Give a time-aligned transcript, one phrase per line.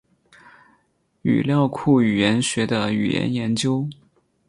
[1.21, 3.87] 语料库语言学的语言研究。